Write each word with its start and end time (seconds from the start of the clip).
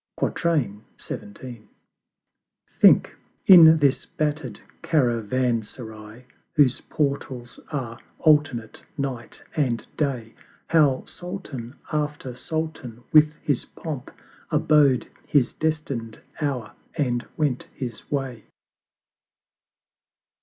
XVII. 0.19 1.61
Think, 2.79 3.15
in 3.45 3.77
this 3.77 4.07
batter'd 4.07 4.59
Caravanserai 4.81 6.25
Whose 6.55 6.81
Portals 6.89 7.59
are 7.71 7.99
alternate 8.17 8.83
Night 8.97 9.43
and 9.55 9.85
Day, 9.97 10.33
How 10.69 11.05
Sultan 11.05 11.75
after 11.91 12.33
Sultan 12.33 13.03
with 13.13 13.35
his 13.43 13.65
Pomp 13.65 14.09
Abode 14.49 15.07
his 15.27 15.53
destined 15.53 16.19
Hour, 16.41 16.71
and 16.97 17.23
went 17.37 17.67
his 17.75 18.09
way. 18.09 18.45